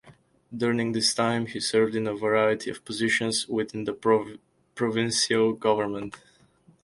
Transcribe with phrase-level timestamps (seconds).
[0.51, 3.93] During this time he served in a variety of positions within the
[4.73, 6.15] provincial government.